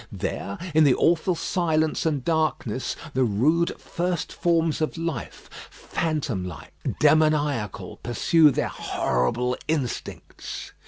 There, 0.11 0.57
in 0.73 0.83
the 0.83 0.95
awful 0.95 1.35
silence 1.35 2.07
and 2.07 2.25
darkness, 2.25 2.95
the 3.13 3.23
rude 3.23 3.79
first 3.79 4.33
forms 4.33 4.81
of 4.81 4.97
life, 4.97 5.47
phantom 5.69 6.43
like, 6.43 6.73
demoniacal, 6.99 7.97
pursue 7.97 8.49
their 8.49 8.69
horrible 8.69 9.55
instincts. 9.67 10.71